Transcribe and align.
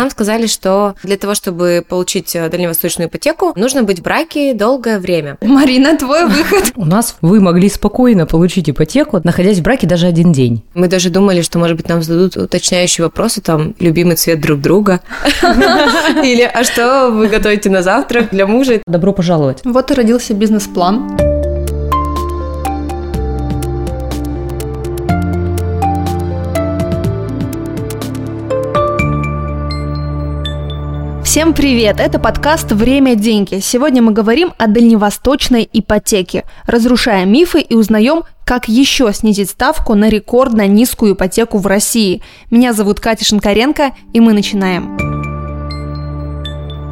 Нам 0.00 0.08
сказали, 0.08 0.46
что 0.46 0.94
для 1.02 1.18
того, 1.18 1.34
чтобы 1.34 1.84
получить 1.86 2.34
э, 2.34 2.48
дальневосточную 2.48 3.10
ипотеку, 3.10 3.52
нужно 3.54 3.82
быть 3.82 3.98
в 3.98 4.02
браке 4.02 4.54
долгое 4.54 4.98
время. 4.98 5.36
Марина, 5.42 5.94
твой 5.94 6.24
выход. 6.24 6.72
У 6.74 6.86
нас 6.86 7.18
вы 7.20 7.38
могли 7.40 7.68
спокойно 7.68 8.24
получить 8.24 8.70
ипотеку, 8.70 9.20
находясь 9.22 9.58
в 9.58 9.62
браке 9.62 9.86
даже 9.86 10.06
один 10.06 10.32
день. 10.32 10.62
Мы 10.72 10.88
даже 10.88 11.10
думали, 11.10 11.42
что, 11.42 11.58
может 11.58 11.76
быть, 11.76 11.86
нам 11.86 12.00
зададут 12.02 12.38
уточняющие 12.38 13.04
вопросы, 13.04 13.42
там, 13.42 13.74
любимый 13.78 14.16
цвет 14.16 14.40
друг 14.40 14.62
друга. 14.62 15.00
Или, 16.24 16.50
а 16.50 16.64
что 16.64 17.10
вы 17.10 17.28
готовите 17.28 17.68
на 17.68 17.82
завтрак 17.82 18.30
для 18.30 18.46
мужа? 18.46 18.80
Добро 18.86 19.12
пожаловать. 19.12 19.58
Вот 19.64 19.90
и 19.90 19.94
родился 19.94 20.32
бизнес-план. 20.32 21.29
Всем 31.30 31.54
привет! 31.54 32.00
Это 32.00 32.18
подкаст 32.18 32.72
«Время– 32.72 33.14
деньги». 33.14 33.60
Сегодня 33.60 34.02
мы 34.02 34.10
говорим 34.10 34.52
о 34.58 34.66
дальневосточной 34.66 35.70
ипотеке, 35.72 36.42
разрушая 36.66 37.24
мифы 37.24 37.60
и 37.60 37.76
узнаем, 37.76 38.24
как 38.44 38.66
еще 38.66 39.12
снизить 39.12 39.50
ставку 39.50 39.94
на 39.94 40.08
рекордно 40.08 40.66
низкую 40.66 41.14
ипотеку 41.14 41.58
в 41.58 41.68
России. 41.68 42.20
Меня 42.50 42.72
зовут 42.72 42.98
Катя 42.98 43.24
Шинкаренко, 43.24 43.92
и 44.12 44.18
мы 44.18 44.32
начинаем. 44.32 45.09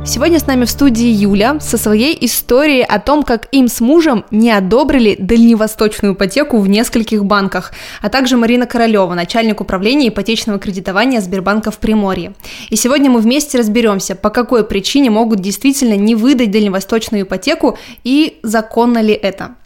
Сегодня 0.09 0.39
с 0.39 0.47
нами 0.47 0.65
в 0.65 0.71
студии 0.71 1.07
Юля 1.07 1.61
со 1.61 1.77
своей 1.77 2.17
историей 2.25 2.81
о 2.81 2.99
том, 2.99 3.23
как 3.23 3.47
им 3.53 3.69
с 3.69 3.83
мужем 3.83 4.25
не 4.31 4.51
одобрили 4.51 5.17
дальневосточную 5.19 6.15
ипотеку 6.15 6.61
в 6.61 6.67
нескольких 6.67 7.27
банках, 7.27 7.73
а 8.01 8.09
также 8.09 8.39
Марина 8.39 8.65
Королева, 8.65 9.13
начальник 9.13 9.61
управления 9.61 10.09
ипотечного 10.09 10.59
кредитования 10.59 11.21
Сбербанка 11.21 11.71
в 11.71 11.77
Приморье. 11.77 12.33
И 12.71 12.77
сегодня 12.77 13.11
мы 13.11 13.21
вместе 13.21 13.59
разберемся, 13.59 14.17
по 14.17 14.31
какой 14.31 14.65
причине 14.65 15.11
могут 15.11 15.41
действительно 15.41 15.95
не 15.95 16.15
выдать 16.15 16.51
дальневосточную 16.51 17.25
ипотеку 17.25 17.77
и 18.03 18.39
законно 18.43 19.03
ли 19.03 19.13
это. 19.13 19.57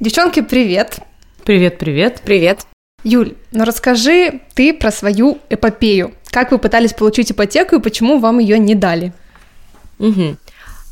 Девчонки, 0.00 0.42
привет! 0.42 0.98
Привет, 1.46 1.78
привет. 1.78 2.20
Привет. 2.22 2.66
Юль, 3.04 3.36
ну 3.52 3.64
расскажи 3.64 4.42
ты 4.54 4.74
про 4.74 4.90
свою 4.90 5.38
эпопею. 5.48 6.12
Как 6.30 6.52
вы 6.52 6.58
пытались 6.58 6.92
получить 6.92 7.32
ипотеку 7.32 7.76
и 7.76 7.80
почему 7.80 8.18
вам 8.18 8.38
ее 8.38 8.58
не 8.58 8.74
дали? 8.74 9.14
Угу. 9.98 10.36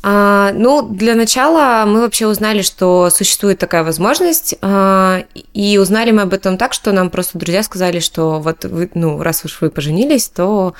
А, 0.03 0.51
ну, 0.53 0.83
для 0.83 1.15
начала 1.15 1.85
мы 1.85 2.01
вообще 2.01 2.27
узнали, 2.27 2.61
что 2.61 3.09
существует 3.09 3.57
такая 3.57 3.83
возможность, 3.83 4.55
а, 4.61 5.23
и 5.53 5.77
узнали 5.77 6.11
мы 6.11 6.21
об 6.21 6.33
этом 6.33 6.57
так, 6.57 6.73
что 6.73 6.91
нам 6.91 7.09
просто 7.09 7.37
друзья 7.37 7.63
сказали, 7.63 7.99
что 7.99 8.39
вот 8.39 8.63
вы, 8.63 8.89
ну, 8.93 9.21
раз 9.21 9.43
уж 9.43 9.59
вы 9.59 9.69
поженились, 9.69 10.29
то, 10.29 10.75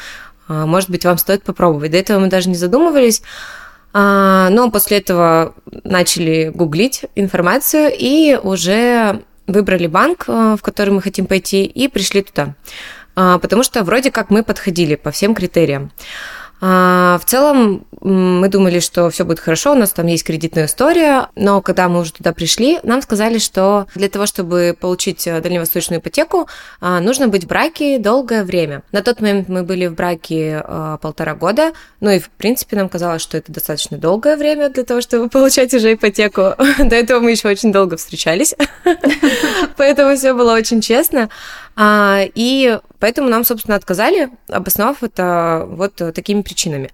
а, 0.48 0.66
может 0.66 0.90
быть, 0.90 1.04
вам 1.04 1.18
стоит 1.18 1.44
попробовать. 1.44 1.92
До 1.92 1.98
этого 1.98 2.20
мы 2.20 2.28
даже 2.28 2.48
не 2.48 2.56
задумывались, 2.56 3.22
а, 3.92 4.50
но 4.52 4.70
после 4.70 5.00
этого 5.00 5.56
начали 5.84 6.52
гуглить 6.54 7.06
информацию 7.16 7.92
и 7.98 8.40
уже 8.42 9.24
выбрали 9.48 9.88
банк, 9.88 10.26
а, 10.28 10.56
в 10.56 10.62
который 10.62 10.92
мы 10.92 11.02
хотим 11.02 11.26
пойти, 11.26 11.66
и 11.66 11.88
пришли 11.88 12.22
туда, 12.22 12.54
а, 13.16 13.40
потому 13.40 13.64
что 13.64 13.84
вроде 13.84 14.12
как 14.12 14.30
мы 14.30 14.44
подходили 14.44 14.96
по 14.96 15.12
всем 15.12 15.34
критериям. 15.34 15.92
А, 16.60 17.20
в 17.22 17.26
целом 17.26 17.86
мы 18.02 18.48
думали, 18.50 18.80
что 18.80 19.10
все 19.10 19.26
будет 19.26 19.40
хорошо, 19.40 19.74
у 19.74 19.76
нас 19.76 19.92
там 19.92 20.08
есть 20.08 20.24
кредитная 20.24 20.66
история, 20.66 21.28
но 21.36 21.62
когда 21.62 21.88
мы 21.88 22.00
уже 22.00 22.14
туда 22.14 22.32
пришли, 22.32 22.80
нам 22.84 23.02
сказали, 23.02 23.38
что 23.38 23.88
для 23.96 24.10
того, 24.10 24.26
чтобы 24.26 24.76
получить 24.80 25.28
э, 25.28 25.40
дальневосточную 25.42 26.00
ипотеку, 26.00 26.48
а, 26.80 27.00
нужно 27.00 27.28
быть 27.28 27.46
в 27.46 27.48
браке 27.48 28.00
долгое 28.00 28.44
время. 28.44 28.84
На 28.92 29.02
тот 29.02 29.20
момент 29.20 29.50
мы 29.50 29.64
были 29.64 29.88
в 29.88 29.94
браке 29.96 30.64
э, 30.64 30.98
полтора 31.02 31.36
года, 31.36 31.74
ну 32.00 32.10
и 32.10 32.20
в 32.20 32.30
принципе 32.30 32.76
нам 32.76 32.90
казалось, 32.90 33.22
что 33.22 33.38
это 33.38 33.52
достаточно 33.52 33.98
долгое 33.98 34.38
время 34.38 34.70
для 34.70 34.84
того, 34.84 35.02
чтобы 35.02 35.30
получать 35.30 35.74
уже 35.74 35.94
ипотеку. 35.94 36.42
До 36.80 36.96
этого 36.96 37.20
мы 37.20 37.32
еще 37.32 37.50
очень 37.50 37.72
долго 37.72 37.98
встречались, 37.98 38.56
поэтому 39.78 40.16
все 40.16 40.34
было 40.34 40.54
очень 40.54 40.82
честно. 40.82 41.30
А, 41.80 42.24
и 42.34 42.80
поэтому 43.00 43.30
нам, 43.30 43.46
собственно, 43.46 43.78
отказали, 43.78 44.30
обосновав 44.50 45.04
это 45.04 45.66
вот 45.70 45.94
такими 45.96 46.42
причинами. 46.42 46.92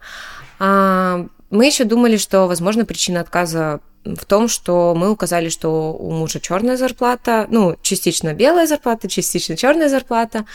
А, 0.59 1.25
мы 1.49 1.65
еще 1.65 1.85
думали, 1.85 2.17
что, 2.17 2.47
возможно, 2.47 2.83
причина 2.83 3.21
отказа 3.21 3.79
в 4.03 4.25
том, 4.25 4.49
что 4.49 4.93
мы 4.95 5.09
указали, 5.09 5.47
что 5.47 5.93
у 5.93 6.11
мужа 6.11 6.41
черная 6.41 6.75
зарплата, 6.75 7.47
ну, 7.49 7.77
частично 7.81 8.33
белая 8.33 8.67
зарплата, 8.67 9.07
частично 9.07 9.55
черная 9.55 9.87
зарплата, 9.87 10.45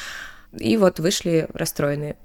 и 0.59 0.77
вот 0.77 0.99
вышли 0.99 1.47
расстроенные. 1.55 2.17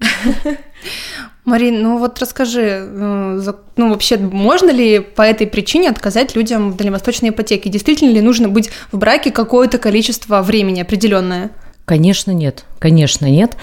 Марин, 1.46 1.81
ну 1.81 1.97
вот 1.97 2.19
расскажи, 2.19 2.62
э, 2.62 3.53
ну 3.75 3.90
вообще 3.90 4.18
можно 4.18 4.72
ли 4.72 5.00
по 5.00 5.22
этой 5.22 5.46
причине 5.46 5.90
отказать 5.90 6.36
людям 6.36 6.72
в 6.72 6.78
дальневосточной 6.78 7.30
ипотеке? 7.30 7.69
Действительно 7.69 8.12
ли 8.12 8.22
нужно 8.22 8.47
быть 8.47 8.69
в 8.92 8.97
браке 8.97 9.31
какое-то 9.31 9.78
количество 9.78 10.42
времени 10.42 10.81
определенное? 10.81 11.52
Конечно, 11.86 12.32
нет. 12.32 12.66
Конечно, 12.80 13.26
нет. 13.30 13.58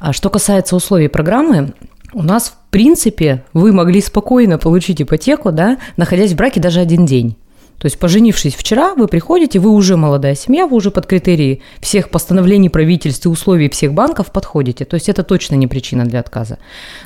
А 0.00 0.12
что 0.12 0.30
касается 0.30 0.76
условий 0.76 1.08
программы, 1.08 1.74
у 2.12 2.22
нас, 2.22 2.48
в 2.48 2.70
принципе, 2.70 3.44
вы 3.52 3.72
могли 3.72 4.00
спокойно 4.00 4.58
получить 4.58 5.02
ипотеку, 5.02 5.52
да, 5.52 5.78
находясь 5.96 6.32
в 6.32 6.36
браке 6.36 6.60
даже 6.60 6.80
один 6.80 7.04
день. 7.04 7.36
То 7.78 7.86
есть, 7.86 7.98
поженившись 7.98 8.56
вчера, 8.56 8.94
вы 8.94 9.06
приходите, 9.06 9.60
вы 9.60 9.70
уже 9.70 9.96
молодая 9.96 10.34
семья, 10.34 10.66
вы 10.66 10.76
уже 10.76 10.90
под 10.90 11.06
критерии 11.06 11.62
всех 11.80 12.10
постановлений 12.10 12.68
правительства 12.68 13.28
и 13.28 13.32
условий 13.32 13.68
всех 13.68 13.92
банков 13.92 14.32
подходите. 14.32 14.84
То 14.84 14.94
есть, 14.94 15.08
это 15.08 15.22
точно 15.22 15.54
не 15.54 15.68
причина 15.68 16.04
для 16.04 16.18
отказа. 16.18 16.58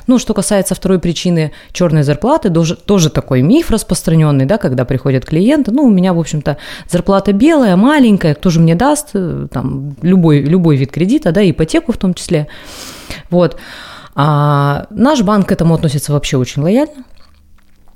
Ну, 0.07 0.17
что 0.17 0.33
касается 0.33 0.73
второй 0.73 0.97
причины 0.97 1.51
черной 1.73 2.01
зарплаты, 2.01 2.49
тоже, 2.49 2.75
тоже 2.75 3.11
такой 3.11 3.43
миф 3.43 3.69
распространенный, 3.69 4.45
да, 4.45 4.57
когда 4.57 4.83
приходят 4.83 5.25
клиенты. 5.25 5.71
Ну, 5.71 5.83
у 5.83 5.91
меня, 5.91 6.13
в 6.13 6.19
общем-то, 6.19 6.57
зарплата 6.89 7.33
белая, 7.33 7.75
маленькая, 7.75 8.33
кто 8.33 8.49
же 8.49 8.59
мне 8.59 8.73
даст, 8.73 9.09
э, 9.13 9.47
там, 9.51 9.95
любой, 10.01 10.39
любой 10.39 10.75
вид 10.77 10.91
кредита, 10.91 11.31
да, 11.31 11.47
ипотеку 11.47 11.91
в 11.91 11.97
том 11.97 12.15
числе. 12.15 12.47
Вот. 13.29 13.57
А 14.15 14.85
наш 14.89 15.21
банк 15.21 15.49
к 15.49 15.51
этому 15.51 15.75
относится 15.75 16.13
вообще 16.13 16.37
очень 16.37 16.63
лояльно 16.63 17.03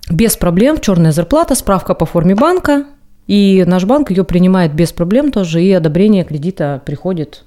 без 0.09 0.37
проблем, 0.37 0.79
черная 0.79 1.11
зарплата, 1.11 1.55
справка 1.55 1.93
по 1.93 2.05
форме 2.05 2.35
банка, 2.35 2.85
и 3.27 3.63
наш 3.67 3.85
банк 3.85 4.09
ее 4.09 4.23
принимает 4.23 4.73
без 4.73 4.91
проблем 4.91 5.31
тоже, 5.31 5.61
и 5.61 5.71
одобрение 5.71 6.23
кредита 6.23 6.81
приходит, 6.85 7.43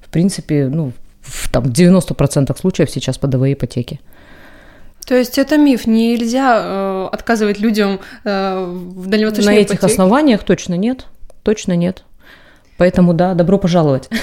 в 0.00 0.10
принципе, 0.10 0.68
ну, 0.68 0.92
в 1.22 1.48
там, 1.50 1.64
90% 1.64 2.56
случаев 2.58 2.90
сейчас 2.90 3.16
по 3.18 3.26
ДВ 3.26 3.52
ипотеки. 3.52 4.00
То 5.06 5.14
есть 5.14 5.38
это 5.38 5.58
миф, 5.58 5.86
нельзя 5.86 6.60
э, 6.62 7.08
отказывать 7.12 7.58
людям 7.58 8.00
э, 8.24 8.64
в 8.64 9.06
дальневосточной 9.06 9.54
На 9.54 9.58
этих 9.58 9.76
ипотеке? 9.76 9.92
основаниях 9.92 10.44
точно 10.44 10.74
нет, 10.74 11.06
точно 11.42 11.76
нет. 11.76 12.04
Поэтому 12.76 13.14
да, 13.14 13.34
добро 13.34 13.58
пожаловать. 13.58 14.08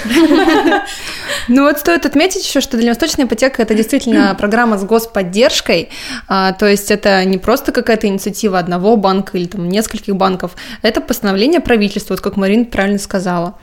Ну 1.48 1.64
вот 1.64 1.78
стоит 1.78 2.06
отметить 2.06 2.46
еще, 2.46 2.60
что 2.60 2.76
дальневосточная 2.76 3.26
ипотека 3.26 3.62
это 3.62 3.74
действительно 3.74 4.32
программа 4.38 4.78
с 4.78 4.84
господдержкой, 4.84 5.88
а, 6.28 6.52
то 6.52 6.66
есть 6.66 6.92
это 6.92 7.24
не 7.24 7.36
просто 7.36 7.72
какая-то 7.72 8.06
инициатива 8.06 8.60
одного 8.60 8.96
банка 8.96 9.36
или 9.36 9.46
там 9.46 9.68
нескольких 9.68 10.14
банков, 10.14 10.52
это 10.82 11.00
постановление 11.00 11.58
правительства, 11.58 12.14
вот 12.14 12.20
как 12.20 12.36
Марина 12.36 12.64
правильно 12.64 13.00
сказала. 13.00 13.58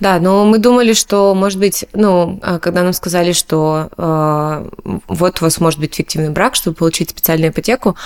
Да, 0.00 0.18
но 0.18 0.46
мы 0.46 0.58
думали, 0.58 0.94
что, 0.94 1.34
может 1.34 1.58
быть, 1.58 1.84
ну, 1.92 2.40
а, 2.42 2.58
когда 2.58 2.82
нам 2.82 2.94
сказали, 2.94 3.32
что 3.32 3.90
э, 3.96 4.68
вот 5.08 5.40
у 5.40 5.44
вас 5.44 5.60
может 5.60 5.78
быть 5.78 5.94
фиктивный 5.94 6.30
брак, 6.30 6.54
чтобы 6.54 6.76
получить 6.76 7.10
специальную 7.10 7.50
ипотеку, 7.50 7.96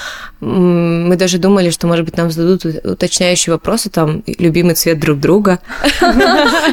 мы 0.40 1.16
даже 1.16 1.38
думали, 1.38 1.70
что, 1.70 1.86
может 1.86 2.04
быть, 2.04 2.16
нам 2.16 2.32
зададут 2.32 2.64
уточняющие 2.64 3.52
вопросы, 3.52 3.90
там, 3.90 4.24
любимый 4.26 4.74
цвет 4.74 4.98
друг 4.98 5.20
друга, 5.20 5.60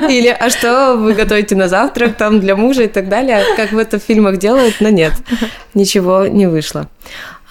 или 0.09 0.27
а 0.27 0.49
что 0.49 0.95
вы 0.97 1.13
готовите 1.13 1.55
на 1.55 1.67
завтрак, 1.67 2.17
там, 2.17 2.39
для 2.39 2.55
мужа 2.55 2.83
и 2.83 2.87
так 2.87 3.07
далее, 3.07 3.43
как 3.55 3.73
в 3.73 3.77
это 3.77 3.99
в 3.99 4.03
фильмах 4.03 4.37
делают, 4.37 4.75
но 4.79 4.89
нет, 4.89 5.13
ничего 5.75 6.25
не 6.25 6.47
вышло. 6.47 6.89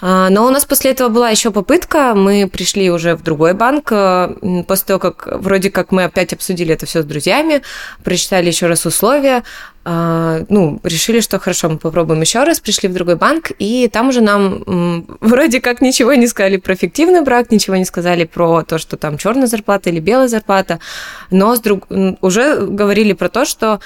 А, 0.01 0.29
но 0.29 0.47
у 0.47 0.49
нас 0.49 0.65
после 0.65 0.91
этого 0.91 1.09
была 1.09 1.29
еще 1.29 1.51
попытка. 1.51 2.13
Мы 2.15 2.49
пришли 2.51 2.89
уже 2.89 3.15
в 3.15 3.23
другой 3.23 3.53
банк. 3.53 3.91
Э, 3.91 4.63
после 4.67 4.85
того, 4.85 4.99
как 4.99 5.27
вроде 5.39 5.69
как 5.69 5.91
мы 5.91 6.03
опять 6.05 6.33
обсудили 6.33 6.73
это 6.73 6.85
все 6.85 7.03
с 7.03 7.05
друзьями, 7.05 7.61
прочитали 8.03 8.47
еще 8.47 8.67
раз 8.67 8.85
условия, 8.85 9.43
а, 9.83 10.41
ну, 10.49 10.79
решили, 10.83 11.21
что 11.21 11.39
хорошо, 11.39 11.69
мы 11.69 11.77
попробуем 11.79 12.21
еще 12.21 12.43
раз, 12.43 12.59
пришли 12.59 12.87
в 12.87 12.93
другой 12.93 13.15
банк, 13.15 13.51
и 13.57 13.89
там 13.91 14.09
уже 14.09 14.21
нам 14.21 14.63
вроде 15.21 15.59
как 15.59 15.81
ничего 15.81 16.13
не 16.13 16.27
сказали 16.27 16.57
про 16.57 16.75
фиктивный 16.75 17.21
брак, 17.21 17.51
ничего 17.51 17.75
не 17.75 17.85
сказали 17.85 18.25
про 18.25 18.63
то, 18.63 18.77
что 18.77 18.95
там 18.95 19.17
черная 19.17 19.47
зарплата 19.47 19.89
или 19.89 19.99
белая 19.99 20.27
зарплата, 20.27 20.79
но 21.31 21.55
друг... 21.57 21.87
уже 22.21 22.57
говорили 22.67 23.13
про 23.13 23.29
то, 23.29 23.43
что 23.45 23.79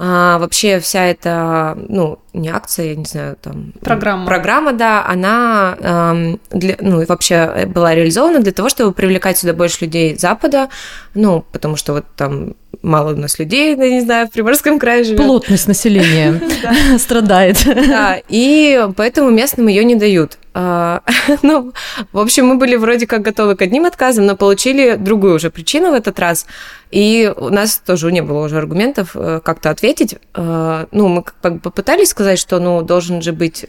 а, 0.00 0.38
вообще 0.38 0.78
вся 0.78 1.06
эта, 1.06 1.76
ну, 1.88 2.20
не 2.32 2.50
акция, 2.50 2.90
я 2.90 2.94
не 2.94 3.04
знаю, 3.04 3.36
там... 3.42 3.72
Программа. 3.80 4.26
Программа, 4.26 4.72
да, 4.72 5.04
она, 5.04 5.76
эм, 5.80 6.40
для, 6.50 6.76
ну, 6.80 7.04
вообще 7.04 7.66
была 7.66 7.96
реализована 7.96 8.38
для 8.38 8.52
того, 8.52 8.68
чтобы 8.68 8.92
привлекать 8.92 9.38
сюда 9.38 9.54
больше 9.54 9.86
людей 9.86 10.16
Запада, 10.16 10.68
ну, 11.14 11.44
потому 11.50 11.74
что 11.74 11.94
вот 11.94 12.04
там 12.14 12.54
мало 12.80 13.12
у 13.12 13.16
нас 13.16 13.40
людей, 13.40 13.76
я 13.76 13.90
не 13.90 14.00
знаю, 14.00 14.28
в 14.28 14.30
Приморском 14.30 14.78
крае 14.78 15.02
живет. 15.02 15.18
Плотность 15.18 15.66
населения 15.66 16.40
страдает. 16.98 17.58
Да, 17.66 18.18
и 18.28 18.88
поэтому 18.96 19.30
местным 19.30 19.66
ее 19.66 19.82
не 19.82 19.96
дают. 19.96 20.38
А, 20.60 21.02
ну, 21.42 21.72
в 22.12 22.18
общем, 22.18 22.46
мы 22.46 22.56
были 22.56 22.74
вроде 22.74 23.06
как 23.06 23.22
готовы 23.22 23.54
к 23.54 23.62
одним 23.62 23.84
отказам, 23.84 24.26
но 24.26 24.36
получили 24.36 24.96
другую 24.96 25.36
уже 25.36 25.50
причину 25.50 25.92
в 25.92 25.94
этот 25.94 26.18
раз. 26.18 26.46
И 26.90 27.32
у 27.36 27.48
нас 27.48 27.78
тоже 27.78 28.10
не 28.10 28.22
было 28.22 28.44
уже 28.44 28.58
аргументов 28.58 29.10
э, 29.14 29.40
как-то 29.44 29.70
ответить. 29.70 30.16
А, 30.34 30.88
ну, 30.90 31.06
мы 31.06 31.22
как 31.22 31.54
бы 31.54 31.60
попытались 31.60 32.08
сказать, 32.08 32.40
что, 32.40 32.58
ну, 32.58 32.82
должен 32.82 33.22
же 33.22 33.32
быть... 33.32 33.66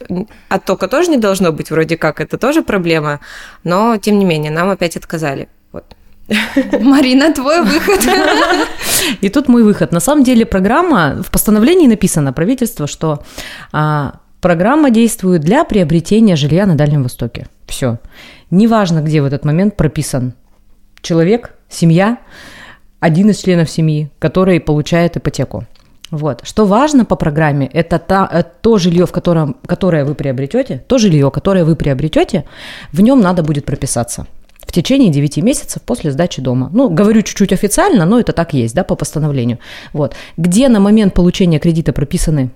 Оттока 0.48 0.88
тоже 0.88 1.10
не 1.10 1.16
должно 1.16 1.52
быть 1.52 1.70
вроде 1.70 1.96
как, 1.96 2.20
это 2.20 2.38
тоже 2.38 2.62
проблема. 2.62 3.20
Но, 3.62 3.96
тем 3.96 4.18
не 4.18 4.24
менее, 4.24 4.50
нам 4.50 4.68
опять 4.68 4.96
отказали. 4.96 5.48
Вот. 5.70 5.84
Марина, 6.80 7.32
твой 7.32 7.62
выход. 7.62 8.00
И 9.20 9.28
тут 9.28 9.46
мой 9.46 9.62
выход. 9.62 9.92
На 9.92 10.00
самом 10.00 10.24
деле 10.24 10.44
программа, 10.44 11.22
в 11.22 11.30
постановлении 11.30 11.86
написано 11.86 12.32
правительство, 12.32 12.88
что 12.88 13.22
а, 13.72 14.14
Программа 14.40 14.90
действует 14.90 15.42
для 15.42 15.64
приобретения 15.64 16.34
жилья 16.34 16.64
на 16.64 16.74
Дальнем 16.74 17.02
Востоке. 17.02 17.46
Все. 17.66 17.98
Неважно, 18.50 19.00
где 19.00 19.20
в 19.20 19.26
этот 19.26 19.44
момент 19.44 19.76
прописан 19.76 20.32
человек, 21.02 21.54
семья, 21.68 22.18
один 23.00 23.30
из 23.30 23.38
членов 23.38 23.68
семьи, 23.68 24.10
который 24.18 24.58
получает 24.58 25.16
ипотеку. 25.18 25.66
Вот. 26.10 26.40
Что 26.44 26.64
важно 26.66 27.04
по 27.04 27.16
программе, 27.16 27.66
это 27.66 27.98
та, 27.98 28.28
э, 28.32 28.42
то 28.42 28.78
жилье, 28.78 29.06
в 29.06 29.12
котором, 29.12 29.56
которое 29.66 30.04
вы 30.04 30.14
приобретете, 30.14 30.82
то 30.86 30.98
жилье, 30.98 31.30
которое 31.30 31.64
вы 31.64 31.76
приобретете, 31.76 32.44
в 32.92 33.00
нем 33.02 33.20
надо 33.20 33.42
будет 33.42 33.64
прописаться 33.66 34.26
в 34.66 34.72
течение 34.72 35.10
9 35.10 35.38
месяцев 35.38 35.82
после 35.82 36.12
сдачи 36.12 36.40
дома. 36.40 36.70
Ну, 36.72 36.88
говорю 36.88 37.22
чуть-чуть 37.22 37.52
официально, 37.52 38.06
но 38.06 38.18
это 38.20 38.32
так 38.32 38.54
есть, 38.54 38.74
да, 38.74 38.84
по 38.84 38.96
постановлению. 38.96 39.58
Вот. 39.92 40.14
Где 40.36 40.68
на 40.68 40.80
момент 40.80 41.12
получения 41.12 41.58
кредита 41.58 41.92
прописаны 41.92 42.50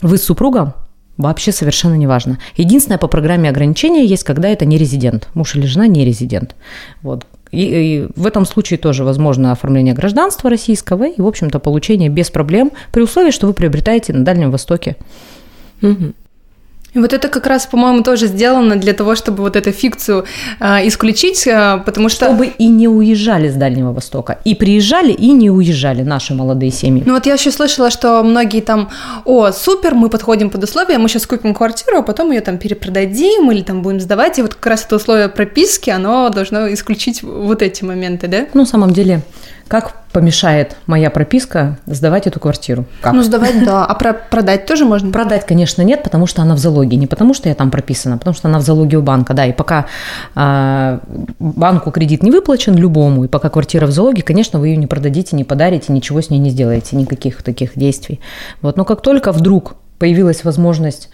вы 0.00 0.18
с 0.18 0.24
супругом, 0.24 0.74
Вообще 1.16 1.52
совершенно 1.52 1.94
не 1.94 2.06
важно. 2.06 2.38
Единственное 2.56 2.98
по 2.98 3.08
программе 3.08 3.48
ограничения 3.48 4.04
есть, 4.04 4.24
когда 4.24 4.48
это 4.48 4.64
не 4.64 4.78
резидент. 4.78 5.28
Муж 5.34 5.54
или 5.54 5.66
жена 5.66 5.86
не 5.86 6.04
резидент. 6.04 6.56
Вот. 7.02 7.26
И, 7.50 7.60
и 7.60 8.08
в 8.16 8.26
этом 8.26 8.46
случае 8.46 8.78
тоже 8.78 9.04
возможно 9.04 9.52
оформление 9.52 9.94
гражданства 9.94 10.48
российского 10.48 11.06
и, 11.06 11.20
в 11.20 11.26
общем-то, 11.26 11.58
получение 11.58 12.08
без 12.08 12.30
проблем 12.30 12.72
при 12.92 13.02
условии, 13.02 13.30
что 13.30 13.46
вы 13.46 13.52
приобретаете 13.52 14.14
на 14.14 14.24
Дальнем 14.24 14.50
Востоке. 14.50 14.96
Угу. 15.82 16.14
И 16.94 16.98
вот 16.98 17.12
это 17.12 17.28
как 17.28 17.46
раз, 17.46 17.66
по-моему, 17.66 18.02
тоже 18.02 18.26
сделано 18.26 18.76
для 18.76 18.92
того, 18.92 19.14
чтобы 19.14 19.42
вот 19.42 19.56
эту 19.56 19.72
фикцию 19.72 20.26
э, 20.60 20.86
исключить, 20.86 21.46
э, 21.46 21.82
потому 21.86 22.08
что... 22.10 22.26
Чтобы 22.26 22.46
и 22.46 22.66
не 22.66 22.86
уезжали 22.86 23.48
с 23.48 23.54
Дальнего 23.54 23.92
Востока. 23.92 24.38
И 24.44 24.54
приезжали, 24.54 25.12
и 25.12 25.30
не 25.30 25.50
уезжали 25.50 26.02
наши 26.02 26.34
молодые 26.34 26.70
семьи. 26.70 27.02
Ну 27.06 27.14
вот 27.14 27.24
я 27.26 27.34
еще 27.34 27.50
слышала, 27.50 27.90
что 27.90 28.22
многие 28.22 28.60
там, 28.60 28.90
о, 29.24 29.52
супер, 29.52 29.94
мы 29.94 30.10
подходим 30.10 30.50
под 30.50 30.64
условия, 30.64 30.98
мы 30.98 31.08
сейчас 31.08 31.26
купим 31.26 31.54
квартиру, 31.54 31.98
а 31.98 32.02
потом 32.02 32.30
ее 32.30 32.42
там 32.42 32.58
перепродадим 32.58 33.50
или 33.50 33.62
там 33.62 33.82
будем 33.82 34.00
сдавать. 34.00 34.38
И 34.38 34.42
вот 34.42 34.54
как 34.54 34.66
раз 34.66 34.84
это 34.84 34.96
условие 34.96 35.28
прописки, 35.28 35.88
оно 35.88 36.28
должно 36.28 36.72
исключить 36.72 37.22
вот 37.22 37.62
эти 37.62 37.84
моменты, 37.84 38.28
да? 38.28 38.46
Ну, 38.52 38.60
на 38.60 38.66
самом 38.66 38.90
деле, 38.90 39.22
как 39.72 39.94
помешает 40.12 40.76
моя 40.86 41.08
прописка 41.08 41.78
сдавать 41.86 42.26
эту 42.26 42.38
квартиру? 42.38 42.84
Как? 43.00 43.14
Ну, 43.14 43.22
сдавать, 43.22 43.64
да. 43.64 43.86
А 43.86 43.94
про 43.94 44.12
продать 44.12 44.66
тоже 44.66 44.84
можно? 44.84 45.10
Продать, 45.10 45.46
конечно, 45.46 45.80
нет, 45.80 46.02
потому 46.02 46.26
что 46.26 46.42
она 46.42 46.54
в 46.54 46.58
залоге. 46.58 46.98
Не 46.98 47.06
потому 47.06 47.32
что 47.32 47.48
я 47.48 47.54
там 47.54 47.70
прописана, 47.70 48.16
а 48.16 48.18
потому 48.18 48.34
что 48.34 48.48
она 48.48 48.58
в 48.58 48.62
залоге 48.62 48.98
у 48.98 49.02
банка, 49.02 49.32
да. 49.32 49.46
И 49.46 49.54
пока 49.54 49.86
э, 50.34 50.98
банку 51.38 51.90
кредит 51.90 52.22
не 52.22 52.30
выплачен 52.30 52.76
любому, 52.76 53.24
и 53.24 53.28
пока 53.28 53.48
квартира 53.48 53.86
в 53.86 53.92
залоге, 53.92 54.20
конечно, 54.22 54.60
вы 54.60 54.68
ее 54.68 54.76
не 54.76 54.86
продадите, 54.86 55.36
не 55.36 55.44
подарите, 55.44 55.90
ничего 55.90 56.20
с 56.20 56.28
ней 56.28 56.38
не 56.38 56.50
сделаете, 56.50 56.94
никаких 56.94 57.42
таких 57.42 57.70
действий. 57.74 58.20
Вот. 58.60 58.76
Но 58.76 58.84
как 58.84 59.00
только 59.00 59.32
вдруг 59.32 59.76
появилась 59.98 60.44
возможность 60.44 61.08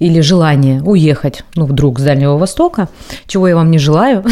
или 0.00 0.18
желание 0.22 0.82
уехать, 0.82 1.44
ну, 1.54 1.66
вдруг 1.66 2.00
с 2.00 2.02
Дальнего 2.02 2.36
Востока, 2.36 2.88
чего 3.28 3.46
я 3.46 3.54
вам 3.54 3.70
не 3.70 3.78
желаю, 3.78 4.24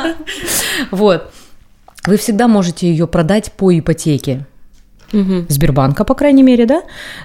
вот, 0.90 1.32
вы 2.06 2.16
всегда 2.16 2.48
можете 2.48 2.88
ее 2.88 3.06
продать 3.06 3.52
по 3.52 3.76
ипотеке. 3.76 4.46
Угу. 5.12 5.46
Сбербанка, 5.48 6.04
по 6.04 6.14
крайней 6.14 6.42
мере, 6.42 6.64
да? 6.64 6.82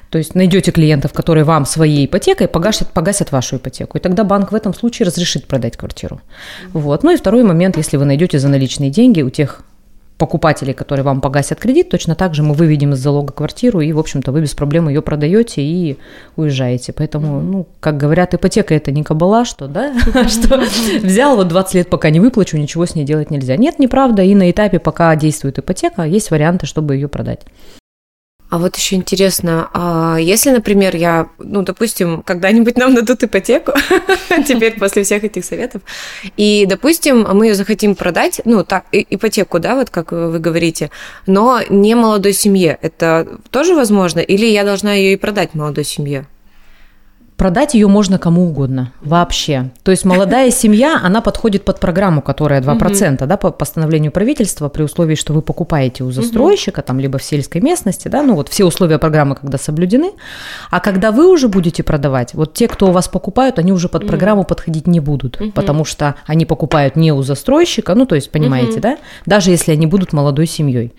То 0.10 0.18
есть 0.18 0.36
найдете 0.36 0.72
клиентов, 0.72 1.14
которые 1.14 1.46
вам 1.46 1.66
своей 1.66 2.06
ипотекой 2.06 2.48
погасят, 2.48 2.90
погасят 2.90 3.32
вашу 3.32 3.58
ипотеку. 3.58 3.98
И 3.98 4.02
тогда 4.02 4.24
банк 4.24 4.52
в 4.52 4.56
этом 4.56 4.74
случае 4.74 5.06
разрешит 5.06 5.48
продать 5.48 5.78
квартиру. 5.78 6.22
Вот. 6.74 7.04
Ну 7.04 7.12
и 7.12 7.18
второй 7.18 7.44
момент, 7.44 7.78
если 7.78 7.96
вы 7.98 8.06
найдете 8.06 8.40
за 8.40 8.50
наличные 8.50 8.90
деньги 8.90 9.22
у 9.22 9.30
тех 9.30 9.62
покупателей, 10.18 10.74
которые 10.74 11.04
вам 11.04 11.22
погасят 11.22 11.60
кредит, 11.60 11.90
точно 11.90 12.16
так 12.16 12.34
же 12.34 12.44
мы 12.44 12.54
выведем 12.54 12.94
из 12.94 13.00
залога 13.00 13.34
квартиру, 13.34 13.82
и, 13.82 13.92
в 13.94 14.00
общем-то, 14.00 14.32
вы 14.32 14.42
без 14.42 14.54
проблем 14.54 14.90
ее 14.90 15.02
продаете 15.02 15.62
и 15.62 15.98
уезжаете. 16.36 16.94
Поэтому, 16.94 17.42
ну, 17.42 17.68
как 17.80 17.98
говорят, 17.98 18.34
ипотека 18.34 18.74
это 18.74 18.92
не 18.92 19.04
кабала, 19.04 19.46
что, 19.46 19.68
да, 19.68 19.94
что 20.28 20.64
взял 21.04 21.36
вот 21.36 21.48
20 21.48 21.74
лет, 21.76 21.90
пока 21.90 22.10
не 22.10 22.20
выплачу, 22.20 22.58
ничего 22.58 22.86
с 22.86 22.96
ней 22.96 23.06
делать 23.06 23.30
нельзя. 23.32 23.56
Нет, 23.58 23.80
неправда, 23.80 24.24
и 24.24 24.34
на 24.34 24.50
этапе, 24.50 24.80
пока 24.80 25.16
действует 25.16 25.60
ипотека, 25.60 26.04
есть 26.04 26.32
варианты, 26.32 26.66
чтобы 26.66 26.96
ее 26.96 27.08
продать. 27.08 27.42
А 28.50 28.58
вот 28.60 28.78
еще 28.78 28.96
интересно, 28.96 29.70
а 29.74 30.18
если, 30.18 30.52
например, 30.52 30.96
я, 30.96 31.28
ну, 31.38 31.64
допустим, 31.64 32.24
когда-нибудь 32.24 32.78
нам 32.78 32.96
дадут 32.96 33.24
ипотеку, 33.24 33.74
теперь 34.48 34.80
после 34.80 35.04
всех 35.04 35.26
этих 35.26 35.44
советов, 35.44 35.82
и, 36.38 36.66
допустим, 36.66 37.28
мы 37.34 37.48
ее 37.48 37.56
захотим 37.56 37.94
продать, 37.94 38.40
ну, 38.46 38.64
так, 38.64 38.86
ипотеку, 38.92 39.60
да, 39.60 39.76
вот 39.76 39.90
как 39.90 40.14
вы 40.14 40.40
говорите, 40.40 40.92
но 41.26 41.60
не 41.70 41.94
молодой 41.96 42.32
семье, 42.32 42.78
это 42.82 43.28
тоже 43.50 43.76
возможно? 43.76 44.20
Или 44.20 44.46
я 44.46 44.64
должна 44.64 44.94
ее 44.94 45.14
и 45.14 45.18
продать 45.18 45.54
молодой 45.54 45.84
семье? 45.84 46.26
Продать 47.38 47.76
ее 47.76 47.88
можно 47.88 48.18
кому 48.18 48.48
угодно, 48.48 48.92
вообще. 49.02 49.70
То 49.84 49.92
есть 49.92 50.06
молодая 50.06 50.50
семья, 50.52 51.00
она 51.04 51.22
подходит 51.22 51.64
под 51.66 51.80
программу, 51.80 52.24
которая 52.24 52.62
2%, 52.62 53.24
да, 53.28 53.38
по 53.38 53.52
постановлению 53.52 54.12
правительства, 54.12 54.70
при 54.70 54.82
условии, 54.82 55.14
что 55.14 55.34
вы 55.34 55.44
покупаете 55.44 56.04
у 56.04 56.10
застройщика, 56.10 56.82
там, 56.82 57.00
либо 57.00 57.20
в 57.20 57.24
сельской 57.24 57.62
местности, 57.62 58.08
да, 58.08 58.24
ну 58.24 58.34
вот 58.34 58.50
все 58.50 58.66
условия 58.66 58.98
программы, 58.98 59.36
когда 59.36 59.60
соблюдены. 59.60 60.14
А 60.72 60.80
когда 60.80 61.12
вы 61.12 61.32
уже 61.32 61.48
будете 61.48 61.84
продавать, 61.84 62.34
вот 62.34 62.56
те, 62.56 62.68
кто 62.68 62.88
у 62.88 62.92
вас 62.92 63.08
покупают, 63.08 63.60
они 63.60 63.72
уже 63.72 63.88
под 63.88 64.08
программу 64.08 64.44
подходить 64.44 64.88
не 64.88 65.00
будут, 65.00 65.40
потому 65.54 65.86
что 65.86 66.16
они 66.26 66.46
покупают 66.46 66.96
не 66.96 67.12
у 67.12 67.22
застройщика, 67.22 67.94
ну, 67.94 68.08
то 68.08 68.16
есть, 68.16 68.32
понимаете, 68.32 68.80
да, 68.80 68.98
даже 69.28 69.52
если 69.52 69.74
они 69.74 69.86
будут 69.86 70.12
молодой 70.12 70.48
семьей. 70.48 70.92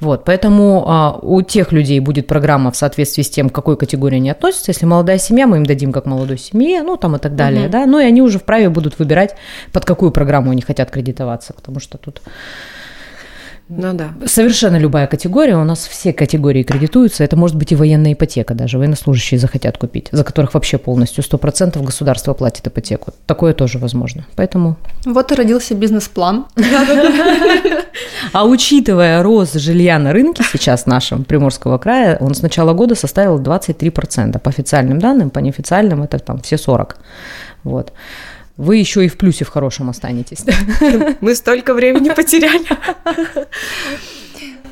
Вот, 0.00 0.24
поэтому 0.24 0.84
а, 0.86 1.18
у 1.20 1.42
тех 1.42 1.72
людей 1.72 2.00
будет 2.00 2.26
программа 2.26 2.70
в 2.70 2.76
соответствии 2.76 3.22
с 3.22 3.28
тем, 3.28 3.50
к 3.50 3.54
какой 3.54 3.76
категории 3.76 4.16
они 4.16 4.30
относятся. 4.30 4.70
Если 4.70 4.86
молодая 4.86 5.18
семья, 5.18 5.46
мы 5.46 5.58
им 5.58 5.65
дадим 5.66 5.92
как 5.92 6.06
молодой 6.06 6.38
семье, 6.38 6.82
ну 6.82 6.96
там 6.96 7.16
и 7.16 7.18
так 7.18 7.34
далее, 7.34 7.64
угу. 7.64 7.72
да, 7.72 7.86
ну 7.86 7.98
и 7.98 8.04
они 8.04 8.22
уже 8.22 8.38
вправе 8.38 8.68
будут 8.68 8.98
выбирать, 8.98 9.36
под 9.72 9.84
какую 9.84 10.10
программу 10.10 10.50
они 10.50 10.62
хотят 10.62 10.90
кредитоваться, 10.90 11.52
потому 11.52 11.80
что 11.80 11.98
тут 11.98 12.20
ну 13.68 13.94
да. 13.94 14.14
Совершенно 14.26 14.76
любая 14.76 15.06
категория, 15.06 15.56
у 15.56 15.64
нас 15.64 15.86
все 15.86 16.12
категории 16.12 16.62
кредитуются, 16.62 17.24
это 17.24 17.36
может 17.36 17.56
быть 17.56 17.72
и 17.72 17.76
военная 17.76 18.12
ипотека 18.12 18.54
даже, 18.54 18.78
военнослужащие 18.78 19.40
захотят 19.40 19.76
купить, 19.76 20.08
за 20.12 20.22
которых 20.22 20.54
вообще 20.54 20.78
полностью 20.78 21.24
100% 21.24 21.82
государство 21.82 22.32
платит 22.32 22.66
ипотеку. 22.68 23.12
Такое 23.26 23.54
тоже 23.54 23.78
возможно, 23.78 24.24
поэтому... 24.36 24.76
Вот 25.04 25.32
и 25.32 25.34
родился 25.34 25.74
бизнес-план. 25.74 26.46
А 28.32 28.44
учитывая 28.44 29.22
рост 29.22 29.54
жилья 29.54 29.98
на 29.98 30.12
рынке 30.12 30.44
сейчас 30.52 30.86
нашем 30.86 31.24
Приморского 31.24 31.78
края, 31.78 32.18
он 32.20 32.34
с 32.34 32.42
начала 32.42 32.74
года 32.74 32.94
составил 32.94 33.40
23%. 33.40 34.38
По 34.38 34.50
официальным 34.50 34.98
данным, 34.98 35.30
по 35.30 35.38
неофициальным 35.38 36.02
это 36.02 36.18
там 36.18 36.40
все 36.40 36.56
40%. 36.56 36.94
Вот 37.64 37.92
вы 38.56 38.76
еще 38.76 39.04
и 39.04 39.08
в 39.08 39.16
плюсе 39.16 39.44
в 39.44 39.48
хорошем 39.48 39.90
останетесь. 39.90 40.44
Мы 41.20 41.34
столько 41.34 41.74
времени 41.74 42.10
потеряли. 42.10 42.66